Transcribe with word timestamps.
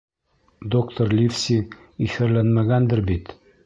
Доктор 0.75 1.13
Ливси 1.19 1.59
иҫәрләнмәгәндер 2.09 3.09
бит? 3.13 3.37